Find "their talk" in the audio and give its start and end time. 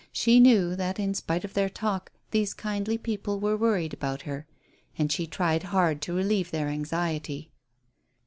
1.53-2.11